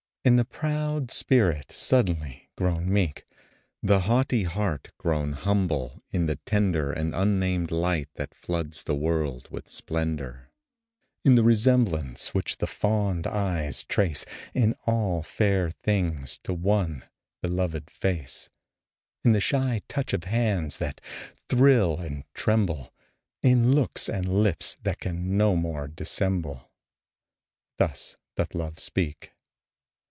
In 0.23 0.35
the 0.35 0.45
proud 0.45 1.09
spirit 1.09 1.71
suddenly 1.71 2.47
grown 2.55 2.93
meek 2.93 3.25
The 3.81 4.01
haughty 4.01 4.43
heart 4.43 4.91
grown 4.99 5.33
humble; 5.33 6.03
in 6.11 6.27
the 6.27 6.35
tender 6.35 6.91
And 6.91 7.15
unnamed 7.15 7.71
light 7.71 8.07
that 8.17 8.35
floods 8.35 8.83
the 8.83 8.93
world 8.93 9.47
with 9.49 9.67
splendor; 9.67 10.51
In 11.25 11.33
the 11.33 11.41
resemblance 11.41 12.35
which 12.35 12.57
the 12.59 12.67
fond 12.67 13.25
eyes 13.25 13.83
trace 13.83 14.23
In 14.53 14.75
all 14.85 15.23
fair 15.23 15.71
things 15.71 16.39
to 16.43 16.53
one 16.53 17.03
beloved 17.41 17.89
face; 17.89 18.47
In 19.23 19.31
the 19.31 19.41
shy 19.41 19.81
touch 19.87 20.13
of 20.13 20.25
hands 20.25 20.77
that 20.77 21.01
thrill 21.49 21.97
and 21.97 22.25
tremble; 22.35 22.93
In 23.41 23.73
looks 23.73 24.07
and 24.07 24.27
lips 24.43 24.77
that 24.83 24.99
can 24.99 25.35
no 25.35 25.55
more 25.55 25.87
dissemble 25.87 26.71
Thus 27.79 28.17
doth 28.35 28.53
Love 28.53 28.77
speak. 28.77 29.31